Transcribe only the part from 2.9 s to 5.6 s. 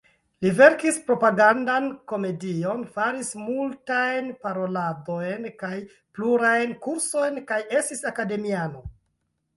faris multajn paroladojn